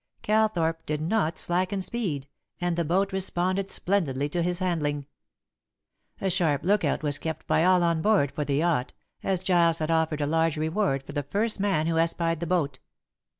[0.23, 2.27] Calthorpe did not slacken speed,
[2.59, 5.05] and the boat responded splendidly to his handling.
[6.19, 9.91] A sharp lookout was kept by all on board for the yacht, as Giles had
[9.91, 12.79] offered a large reward for the first man who espied the boat.